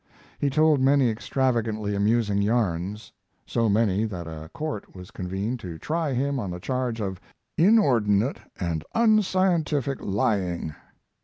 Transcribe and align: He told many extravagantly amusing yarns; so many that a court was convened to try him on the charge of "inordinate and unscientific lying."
He 0.39 0.49
told 0.49 0.81
many 0.81 1.11
extravagantly 1.11 1.93
amusing 1.93 2.41
yarns; 2.41 3.11
so 3.45 3.69
many 3.69 4.03
that 4.05 4.25
a 4.25 4.49
court 4.51 4.95
was 4.95 5.11
convened 5.11 5.59
to 5.59 5.77
try 5.77 6.11
him 6.13 6.39
on 6.39 6.49
the 6.49 6.59
charge 6.59 6.99
of 6.99 7.21
"inordinate 7.55 8.37
and 8.59 8.83
unscientific 8.95 9.99
lying." 10.01 10.73